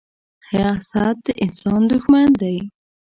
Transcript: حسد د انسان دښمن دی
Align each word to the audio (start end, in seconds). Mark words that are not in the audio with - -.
حسد 0.49 1.15
د 1.25 1.27
انسان 1.43 1.81
دښمن 1.91 2.27
دی 2.41 2.55